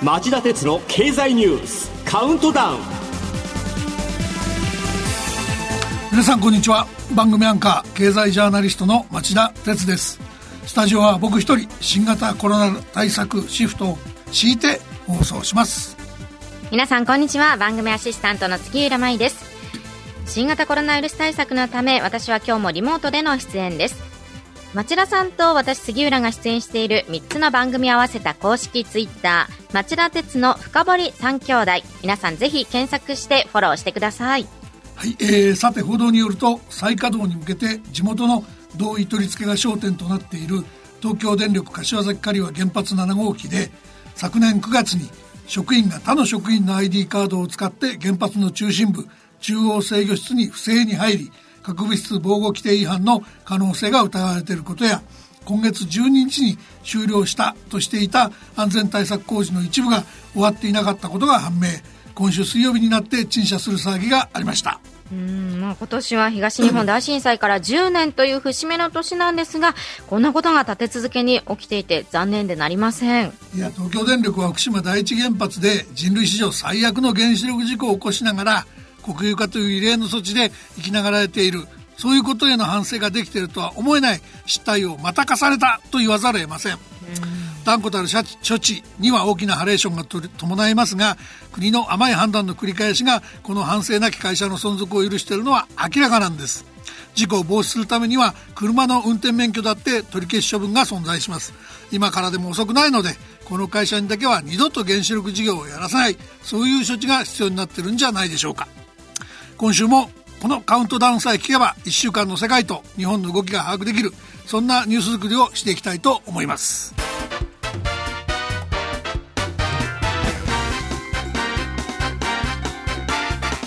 [0.00, 2.78] 町田鉄の経済ニュースカウントダウン。
[6.12, 6.86] 皆さんこんにちは。
[7.16, 10.20] 番組アンカー経済ジャーナリストの町田鉄です。
[10.66, 13.98] スタジオは僕一人新型コロナ対策シフトを
[14.30, 15.96] 敷いて放送します。
[16.70, 17.56] 皆さんこんにちは。
[17.56, 19.44] 番組アシスタントの杉浦舞です。
[20.26, 24.07] 新型コロナウイルス対策のため私は今日もリモートでの出演です
[24.74, 31.72] 町田さんと私杉浦が出演している3つの番組合わせた公式ツイッター町田鉄の深掘三兄弟。
[32.02, 34.46] 皆さんぜひ検索してフォローしてください。
[34.94, 38.44] はい、えー、さて報道によると再稼働に向けて地元の
[38.76, 40.64] 同意取り付けが焦点となっている
[41.00, 43.70] 東京電力柏崎刈羽原発7号機で
[44.16, 45.08] 昨年9月に
[45.46, 49.06] 職員が他の職員の ID カードを使って原発の中心部
[49.40, 51.32] 中央制御室に不正に入り
[51.68, 55.02] 核物質防護規定違反の可能性が疑われていることや
[55.44, 61.68] 今月12日に終了したとしていた安全対策工事の一部が終わっていなかったことが判明。
[62.14, 64.80] 今週水曜日になって陳謝する騒ぎがありました。
[65.10, 69.74] うんまあ、今年は東日本大震災から10年という節目の年なんですが、
[70.06, 73.32] こんなことが立て続けに起きていて残念でなりません。
[73.54, 78.66] いや東京電力は福島第一原発で人類史上最悪の原子力事故を起こしながら
[79.14, 81.66] 国有化という異例の措置で生きながられている。
[81.96, 84.20] そういうことへの反省ができているとは思えない。
[84.46, 86.78] 失態をまた重ねたと言わざるを得ません。
[87.64, 88.08] 断固たる
[88.48, 91.18] 処置には大きなハレーションが伴いますが
[91.52, 96.64] 国の甘い判断の繰り返しがこの反省なき会社の存続を許しているのは明らかなんです。
[97.14, 101.52] 事故を防止するためには車の運転免許だって取り消し処分が存在します。
[101.90, 103.10] 今からでも遅くないので
[103.44, 106.16] この会社にだけは二度と原子力事業をやらせない。
[106.42, 108.68] そういう処置が必要になってるんじゃないでしょうか
[109.58, 110.08] 今週も
[110.40, 114.12] このカウントダウンさえ聞けば1週間の世界と日本の動きが把握できる
[114.46, 116.94] そんなニュース作りをしていきたいと思います。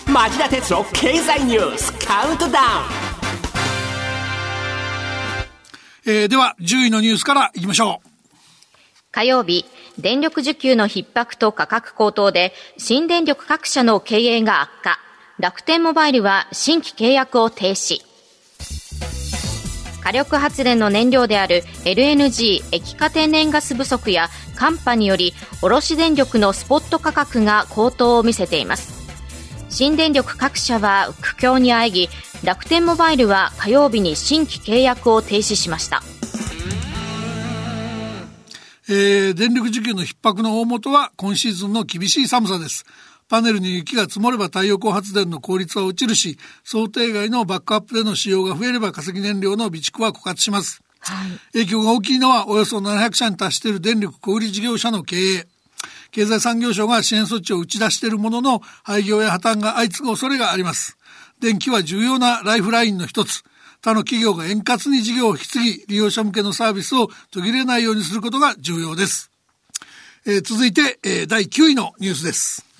[0.07, 2.65] 町田鉄の経済ニュースカウントダウン、
[6.05, 8.07] えー、では10位のニュースからいきましょう。
[9.11, 9.65] 火曜日
[9.97, 14.99] 電力需給の逼迫と価格高騰で新電力各社の経営が悪化
[15.41, 18.01] 楽天モバイルは新規契約を停止。
[20.03, 29.01] 火力発電の燃料である LNG 液化天然ガス不足や寒波により卸電力のスポット価格が高騰を見せています。
[29.69, 32.07] 新電力各社は苦境にあえぎ
[32.43, 36.03] 楽天モバイルは火曜日に新規契約を停止しました、
[38.89, 42.85] えー、電力需給の逼迫の大元は今シーズンの厳しい寒さです。
[43.31, 55.47] パネルに雪が積もれば太陽光発電の効率は落ちるし想定外のバックアップでの使用が増えれば化石燃料の備蓄は枯渇します、はい、影響が大きいのはおよそ700社に達している電力小売事業者の経営
[56.11, 60.97] 経済産業省が支援措置を打ち出しているものの、廃業や破綻が相次ぐ恐れがあります。
[61.39, 63.43] 電気は重要なライフラインの一つ。
[63.81, 69.31] 他の企業が円滑に事業を引き継ぎ、利用者向けのサービスを途切れないようにすることが重要です。
[70.25, 72.70] えー、続いて、えー、第9位のニュースです。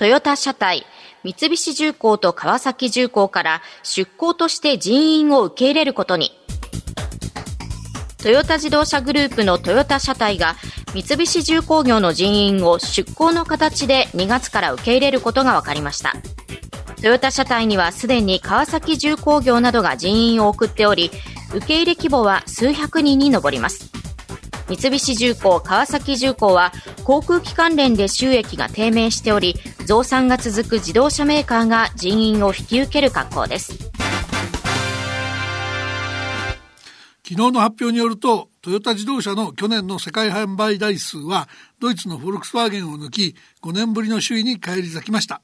[0.00, 0.86] トヨタ車体、
[1.24, 6.32] 三菱重工と川崎重工から出向として人員を受け入れることに。
[8.16, 10.56] トヨタ自動車グループのトヨタ車体が
[10.94, 16.14] 三菱重工業の人員を出向の形で2月から受け入れることが分かりました
[17.00, 21.10] トヨタ車体にはすでに川崎重工業などが人員を送っており
[21.54, 23.99] 受け入れ規模は数百人に上ります
[24.76, 26.72] 三菱重工川崎重工は
[27.04, 33.90] 航空機関連で収益が低迷しており増産が続く自動車メーカーが人員を引き受ける格好です
[37.30, 41.48] 昨日の発表によると、トヨタ自動車の去年の世界販売台数は、
[41.78, 45.40] ドイツのフォルクスワーゲンを抜き、5年ぶりの首位に返り咲きました。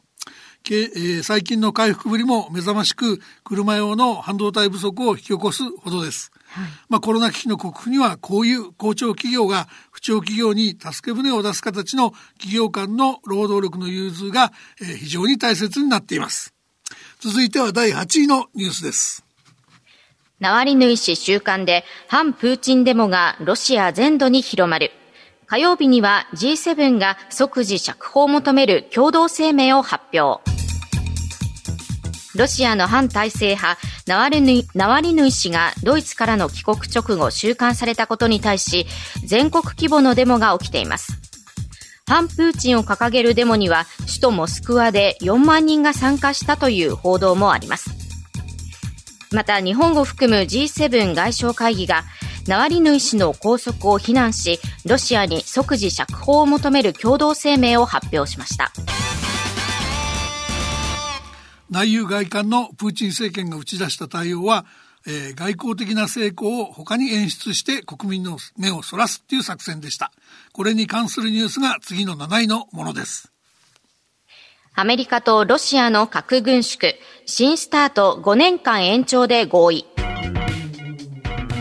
[0.69, 6.33] えー、最近の回復ぶりも目覚ましく、車用の半導体不足を引き起こすほどです。
[6.49, 16.55] はい、まあ、コロナ危機の克服には、こういう好調企業が不調企業に助け舟を出す形の企業間の労働力の融通が、えー、非常に大切になっています。
[17.21, 19.25] 続いては第8位のニュースです。
[20.39, 24.93] ナワリヌイ氏週間で反プーチンデモがロシア全土に広まる。
[25.47, 30.43] 火曜日には G7 が即時釈放を求める共同声明を発表。
[32.37, 38.87] ロシアの反体制派ナワリヌイナワリヌイ氏がドイツからの帰国直後収監されたことに対し
[39.25, 41.19] 全国規模のデモが起きています。
[42.09, 47.91] 反プーチンを掲げるデモには首都モスクワで4万人が参加したという報道もあります。
[49.33, 52.05] また日本を含む G7 外相会議が
[52.47, 58.71] ナワリヌイ氏の拘束を非難し、ロシアに即時釈放を求める共同声明を発表しました。
[61.71, 64.67] 内遊外観のプーチン政権が打ち出した対応は、
[65.07, 70.13] えー、外交的な成功を他に演出して国民の目をそらすっていう作戦でした。
[70.53, 73.33] これに関するニュースが次の7位のものです。
[74.75, 76.93] アメリカとロシアの核軍縮、
[77.25, 79.87] 新スタート5年間延長で合意。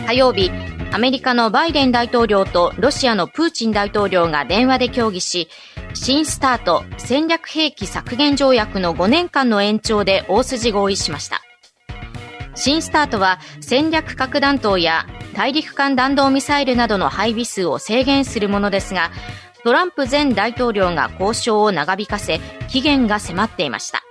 [0.06, 0.50] 火曜日、
[0.92, 5.48] アメリカのバイデン大統領とロシアのプーチン大統領が電話で協議し、
[5.96, 11.40] 新スタート戦略兵器削減条約の5年間の延長で大筋合意しました。
[12.54, 19.10] 新スタートは戦略核弾頭や大陸間弾道ミサイルなどの配備数を制限するものですが、
[19.64, 24.05] トランプ前大統領が交渉を長引かせ、期限が迫っていました。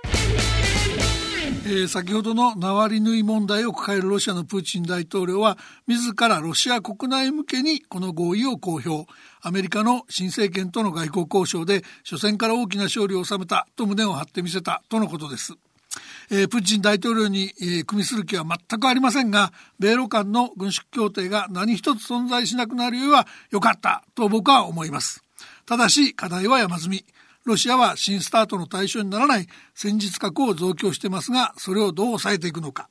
[1.68, 5.58] えー、先ほどのナワリヌイ問題を抱えるロシアのプーチン大統領は
[5.88, 9.04] 自らロシア国内向けにこの合意を公表
[9.42, 15.54] アメリカの新政権との外交交渉で初戦から大きな勝利を収めたと胸を張ってみせたとのことです。
[16.30, 25.24] えー、プーチン大統領に、えー、組みする気は全くありませんが米ロ間の軍縮協定が何一つ存在しなくなるよりは良かったと僕は思います。
[25.66, 27.15] ただし課題は山積み。
[27.46, 32.88] ロシアは新スタートの対象にならない戦術核を増強してますが、それをどう抑えていくのか。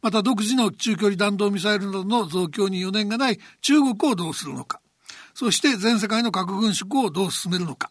[0.00, 4.80] また独自の中距離弾道ミサイルなどの増強に余念がない中国をどうするのか。
[5.34, 7.90] そして全世界の核軍縮をどう進めるのか。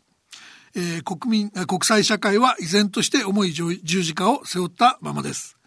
[0.76, 5.58] えー、国民、国際社会は依然として重い十字架を背負ったままです。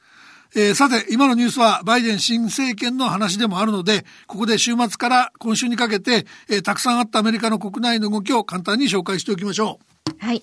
[0.55, 9.90] えー、さて、今のニュースはバイデン新政権の話でもあるので、ここで週末から今週にかけて、えー、たくさんあったアメリカの国内の動きを簡単に紹介しておきましょう。
[10.19, 10.43] はい。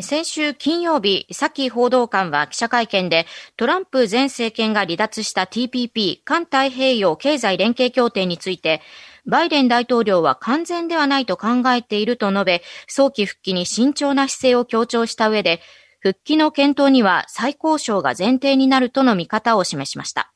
[0.00, 3.26] 先週金曜日、サキ報道官は記者会見で、
[3.58, 8.80] トランプ前政権が離脱した TPP、環太平洋経済連携協定について、
[9.26, 15.60] バイデン大統領は完全ではないと考えていると述べ、早期復帰に慎重な姿勢を強調した上で、
[16.00, 20.31] 復帰の検討には再交渉が前提になるとの見方を示しました。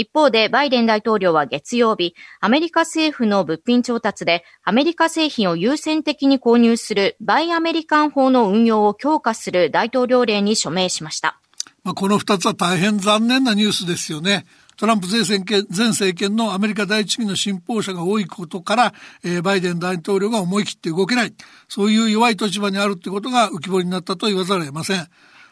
[0.00, 11.38] 一方で、バイデン大統領は月曜日、アメリカ政府の物品調達で、アメリカ製品を優先的に購入するバイアメリカン法の運用を強化する大統領令に署名しました。
[11.84, 14.46] まあ、この二つは大変残念なニュースですよね。
[14.76, 21.34] トランプ前政権前政権のアメリカ第一義の信奉者が多いことから、えー、バイデン大統領が思い切って動けない。
[21.68, 25.06] そういう弱い立場にあるってことが浮き彫りになったと言わざるを得ません。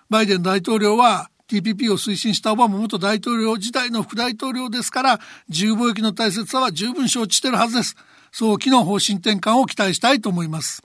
[0.08, 7.96] バイデン大統領は TPP を推進したオバマ元大統領時代の副大統領ですから、自由貿易の大切さは十分承知しているはずです。
[8.32, 10.82] 早期の方針転換を期待したいと思います。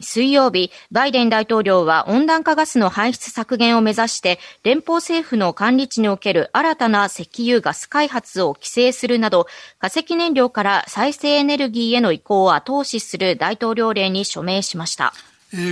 [0.00, 9.46] 水曜日、バイデン大統領は温暖化ガスの排出削減を目指して、連邦政府の管理地における新たな石油ガス開発を規制するなど、
[9.78, 15.14] 化石燃料から再生エネルギーへの移行を後押しする大統領令に署名しました。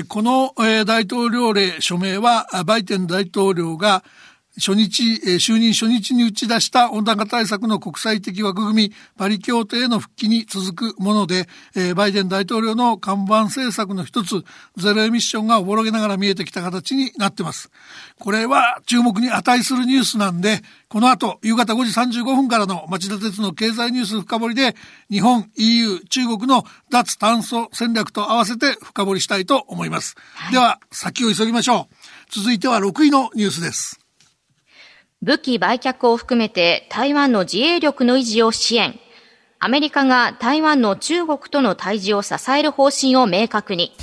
[0.08, 0.54] この、
[0.84, 4.04] 大統領令署名は、バイデン大統領が
[4.56, 14.44] 初日、えー、就任初日に打ち出した温暖化対策の国際的枠組み、パリ協定への復帰に続くもので、えー、バイデン大統領の看板政策の一つ、
[14.76, 17.70] ゼロエミッションがおぼろげながら見えてきた形になってます。
[18.20, 24.76] これは注目に値するニュースなんで、この後、夕方5時35分からの町田鉄の経済ニュース深掘りで、
[25.10, 30.14] 日本、EU、中国の脱炭素戦略と合わせて深掘りしたいと思います。
[30.34, 31.94] はい、では、先を急ぎましょう。
[32.30, 34.03] 続いては6位のニュースです。
[35.24, 39.00] 武器売却を含めて台湾の自衛力の維持を支援。
[39.58, 43.96] アメリカが台湾の中国との対峙を支える方針を明確に。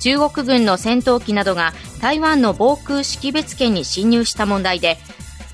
[0.00, 4.96] 中国軍の戦闘機などが台湾の防空識別圏に侵入した問題で、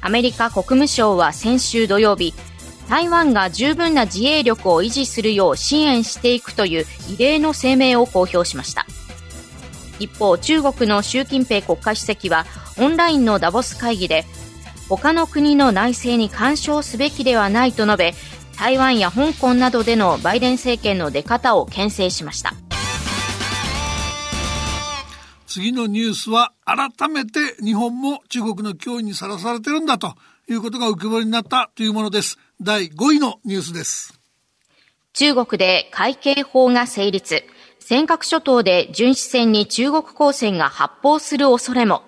[0.00, 2.35] アメリカ国務省は先週土曜日、
[2.88, 8.87] 台湾が十分な自衛力を維持するよう支援していくという異例の声明を公表しました。
[9.99, 12.47] 一方、中国の習近平国家主席は
[12.78, 14.25] オンラインのダボス会議で
[14.88, 18.14] 他の国の内政に干渉すべきではないと述べ
[18.58, 22.54] 台湾や香港などでのバイデン政権の出方を牽制しました。
[25.47, 30.14] 次のニュースは改めて日本も中国の脅威にさらされてるんだと
[30.49, 32.38] いうことが浮き彫りになったというものです。
[32.61, 34.20] 第5位のニュースです。
[35.14, 37.42] 中国で会計法が成立。
[37.80, 42.02] 尖閣諸島で巡視船に中国公船が発砲する恐れも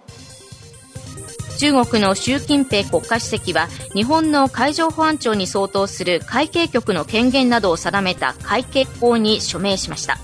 [1.61, 10.17] 中国の習近平国家主席は日本の海上保安庁に相当する海警局の権限などを定めた海警法に署名しました。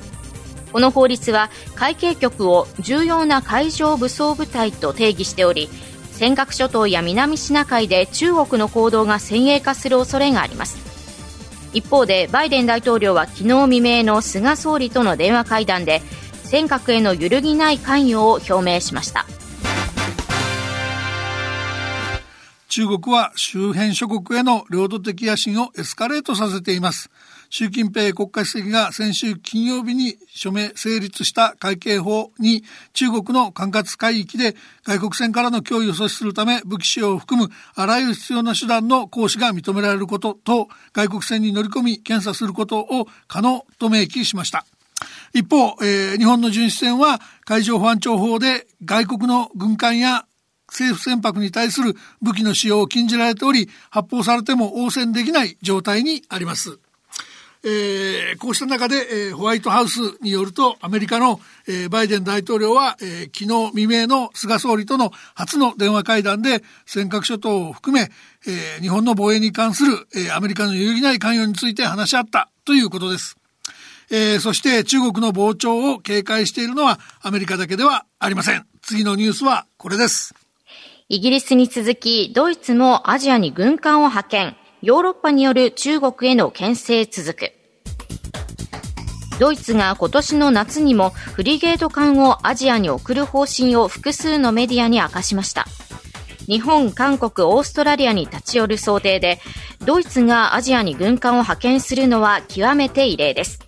[0.72, 5.68] この法律は海警局を重要な海上武装部隊と定義しており
[6.12, 10.78] 尖閣諸島や南シナ海で中国の行動が先鋭化する恐れがあります。
[11.74, 16.00] 一方でバイデン大統領は昨日未明の菅総理との電話会談で
[16.44, 19.26] 尖閣への揺るぎない関与を表明しました。
[22.76, 27.08] 中国は周辺諸国への領土的野心をエスカレートさせています。
[27.48, 44.66] 習近平国家主席が先週金曜日に署名成立した会計法に中国の管轄海域で外国船からの脅威を阻止するため武器使用を含むあらゆる必要な手段の行使が認められることと外国船に乗り込み検査することを可能と明記しました。
[45.32, 50.26] 一方、えー、日本の巡視船は海上保安庁法で外国の軍艦や
[50.76, 56.78] 政府船舶に対する武器の使用を禁じられており、発砲されても応戦できない状態にあります。
[57.64, 68.10] えー、こうした中で、えー、ホワイトハウスによるとアメリカの、えー、バイデン大統領は、え昨日未明の菅総理との初の電話会談で尖閣諸島を含め、
[68.46, 73.36] え日本の防衛に関する、えアメリカの揺るぎない関与について話し合ったということです。
[74.10, 78.64] えそして中国の膨張を警戒しているのはアメリカだけではありません。
[78.82, 80.45] 次のニュースはこれです。
[81.08, 84.56] イギリスに続き、ドイツもアジアに軍艦を派遣。
[84.82, 87.52] ヨーロッパによる中国への牽制続く。
[89.38, 95.66] ドイツが今年の夏にもフリゲート艦をアジアに送る方針を複数のメディアに明かしました。
[96.48, 99.38] 日本、韓国、オーストラリアに立ち寄る想定で、
[99.84, 103.65] ドイツがアジアに軍艦を派遣するのは極めて異例です。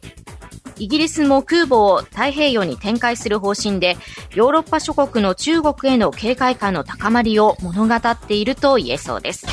[0.79, 3.97] イギリスも空母を太平洋に展開する方針で、
[4.35, 9.47] ヨーロッパ諸国の中国への警戒感の高まりを物語っていると言えそうです。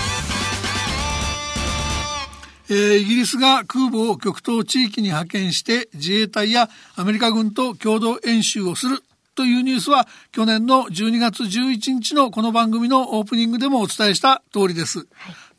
[2.68, 9.04] えー、イギリスが空母を極東地域に派遣して自衛隊やアメリカ軍と共同演習をする
[9.36, 15.00] というニュースは去年の12月11日のこの番組のオープニングでもお伝えした通りです。
[15.00, 15.08] はい、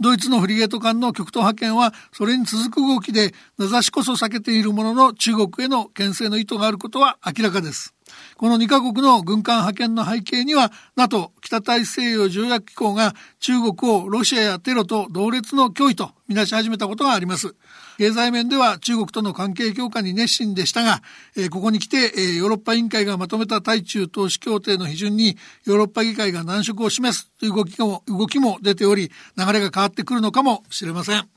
[0.00, 7.95] ドイツのフリゲート艦の極東派遣はそれに続く動きで名指しこそ避けているものの中国への牽制の意図があることは明らかです。
[8.36, 17.54] この2カ国の軍艦派遣の背景には NATO 北大西洋条約機構が中国をロシアやテロと同列の脅威とみなし始めたことがあります。
[17.98, 21.02] 経済面では中国との関係強化に熱心でしたが、
[21.36, 31.28] え、ここに来て、え、ヨーロッパ委員会がまとめた対中投資協定の批准にヨーロッパ議会が難色を示すという動きも動きも出ており、流れが変わってくるのかもしれません。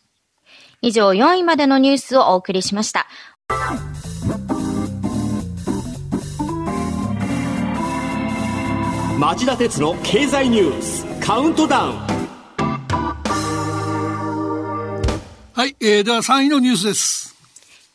[0.82, 3.08] 以上4位までのニュースをお送りしました。
[9.20, 11.98] 町田鉄の経済ニュースカウントダウン
[15.52, 17.36] はい、えー、では3位のニュースです。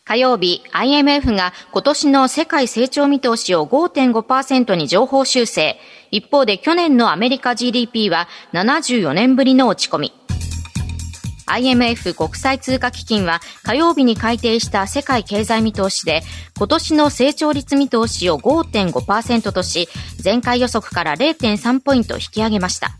[0.05, 5.79] 火曜日、IMF が今年の世界成長見通しを5.5%に上方修正。
[6.11, 10.13] 一方で去年のアメリカ GDP は74年ぶりの落ち込み。
[11.47, 16.23] IMF 国際通貨基金は火曜日に改定した世界経済見通しで
[16.57, 19.89] 今年の成長率見通しを5.5%とし
[20.23, 22.91] 前回予測から0.3ポイント引き上げました。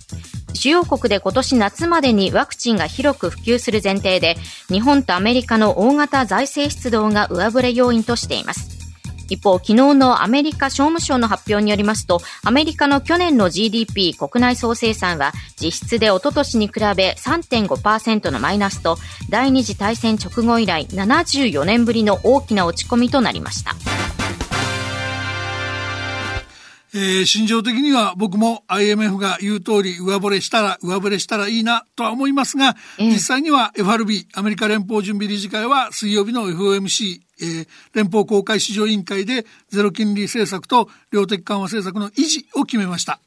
[0.55, 4.37] 主要国で今年夏までにワクチンが広く普及する前提で、
[4.69, 8.74] 日本とアメリカの大型財政出動が上振れ要因としています。
[9.29, 18.99] 一方、昨日のアメリカ商務省の発表によりますと、アメリカの去年の GDP 国内総生産は実質でおととしに比べ3.5%のマイナスと、
[19.31, 23.75] 第二次大戦直後以来74年ぶりの大きな落ち込みとなりました。
[26.95, 43.19] えー、心情的には僕も IMF が言う通り上振れしたら上振れしたらいいなとは思いますが、実際には FRB アメリカ連邦準備理事会は水曜日の FOMC えー、連邦公開市場委員会でゼロ金利政策と量的緩和政策の維持を決めました。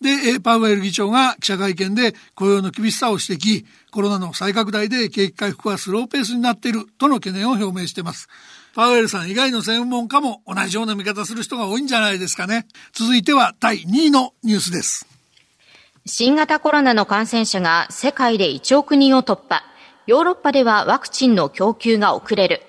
[0.00, 8.28] で、パウエル議長が記者会見で雇用の厳しさを指摘、コロナの再拡大で景気回復はスローペースになっているとの懸念を表明しています。
[8.74, 12.66] パウエルさん以外の専門家も同じような見方する人が多いんじゃないですかね。
[12.92, 15.06] 続いては第2位のニュースです。
[16.06, 19.62] 新型コロナの感染者が世界で1億人を突破。
[20.06, 22.62] ヨーロッパではワクチンの供給が遅れる。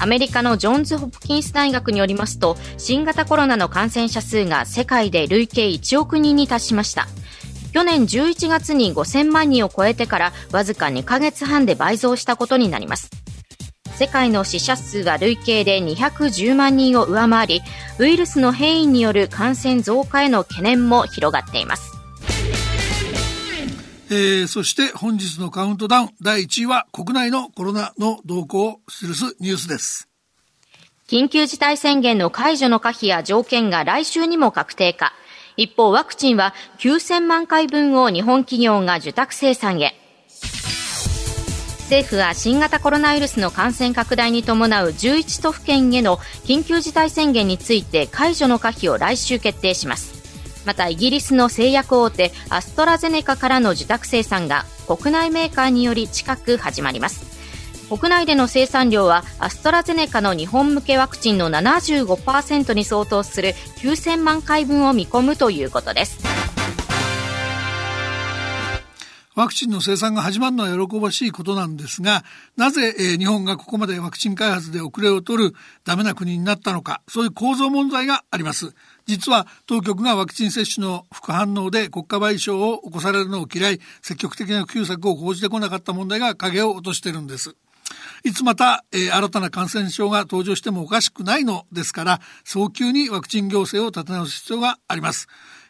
[0.00, 7.08] アメリカのジョンズ・ホプキンス大学によりますと、新型コロナの感染者数が世界で累計1億人に達しました。
[7.72, 13.10] 去年11月に5000万人を超えてからわずか2ヶ月半で倍増したことになります。
[13.98, 17.62] 世界の死者数は累計で210万人を上回り、
[17.98, 21.98] ウイルスの変異による感染増加への懸念も広がっています。
[24.08, 30.08] えー、そして本日のカウントダウン第1位は国内のコロナの動向を記すニュースです。
[31.08, 35.12] 緊急事態宣言の解除の可否や条件が来週にも確定か。
[35.56, 39.96] 一方、ワクチンは9000万回分を日本企業が受託生産へ。
[41.88, 50.66] 政府は新型コロナウイルスの感染拡大に伴う11都府県への緊急事態宣言について解除の可否を来週決定します。
[50.66, 57.24] またイギリスの製薬大手アストラゼネカからの受託生産が国内メーカーにより近く始まります。
[57.88, 66.27] 国内での生産量はアストラゼネカの日本向けワクチンの75%に相当する9000万回分を見込むということです。
[69.38, 72.24] ワクチンの生産が始まるのは喜ばしいことなんですが、
[72.56, 75.54] なぜ、えー、日本がここまでワクチン開発で遅れを取る
[75.84, 78.74] ダメな国になったのか、そういう構造問題があります。
[79.06, 87.54] 実は当局がワクチン接種の副反応で国家賠償を起こされるのを嫌い、積極的な普及策を講じてこなかった問題が影を落としてるんです。
[88.24, 95.28] いつまた、えー、新たな感染症が登場してもおかしくないのですから、早急にワクチン行政を立て直す必要があります。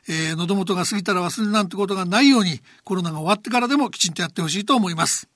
[0.09, 5.29] えー、喉元が過ぎたら忘れるなんてことがないように、コロナが終わってからでもきちんとやってほしいと思います。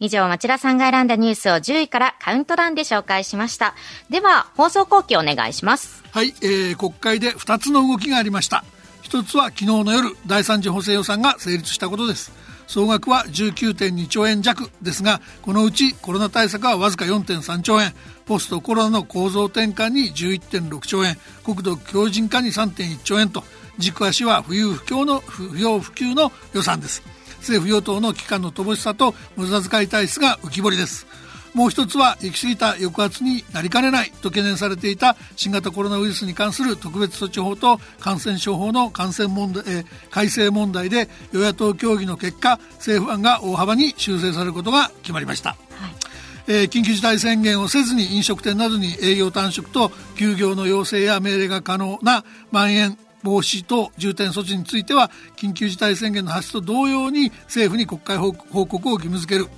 [0.00, 3.74] 以上、町田さんが選んだニュースを10位からカウントダウンで紹介しました。
[4.10, 6.02] では、放送後期お願いします。
[6.10, 8.64] はい、えー、国会で2つの動きがありました。
[9.02, 12.32] 一つは昨日の夜、第3次補正予算が成立したことです。
[12.66, 17.92] 総額は19.2兆円弱ですが、このうちコロナ対策はわずか4.3兆円、
[18.24, 23.44] ポストコロナの構造転換に11.6兆円、国土強靭化に3.1兆円と、
[23.78, 27.02] 軸足は不要不況の不要不急の予算です。
[27.38, 31.06] 政府与党の機関の乏しさと無駄遣い体質が浮き彫りです。
[31.54, 45.58] もう一つは行き過ぎた抑圧になりかねないと懸念されていた新型コロナウイルスに関する特別措置法と感染症法の感染問題、えー、改正問題で与野党協議の結果政府案が大幅に修正されることが決まりました、はい。
[46.46, 59.48] えー、緊急事態宣言をせずに飲食店などに営業短縮と休業の要請や命令が可能なまん延防止と重点措置については緊急事態宣言の発出と同様に政府に国会報告を義務付ける。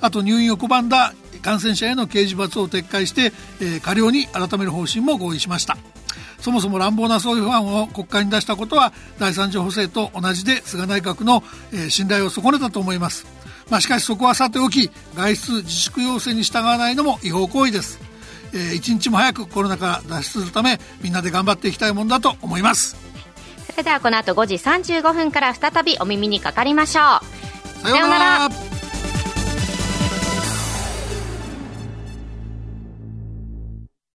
[0.00, 5.76] あと入院を拒んだ感染者への刑事罰を撤回して、えー、過料に改める方針も合意しました。
[6.40, 13.26] そもそも乱暴なそういう案を国会に出したことは第三次補正と同じで菅内閣の、え、信頼を損ねたと思います。
[13.68, 18.09] まあ、しかしそこはさておき外出自粛要請に従わないのも違法行為です。
[18.52, 22.96] えー、一日も早くコロナから脱出するためみんなで頑張っていきたいもんだと思います。
[23.70, 27.00] それではこの後5時35分から再びお耳にかかりましょ
[27.82, 27.88] う。
[27.88, 28.69] さようなら